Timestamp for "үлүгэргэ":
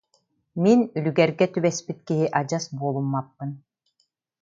0.97-1.45